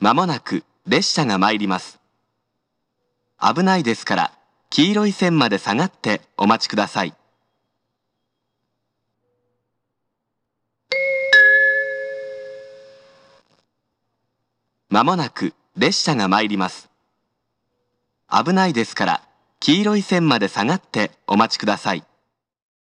[0.00, 2.00] まもなく列車が参ります。
[3.38, 4.32] 危ないですから、
[4.70, 7.14] 黄色い線まで下がってお待ちください。
[14.88, 16.88] まもなく列車が参ります。
[18.30, 19.22] 危ないですから、
[19.60, 22.09] 黄色い線まで下がってお待ちください。